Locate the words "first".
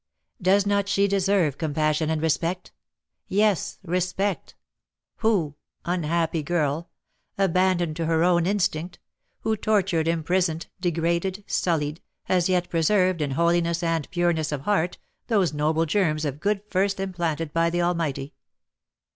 16.71-16.99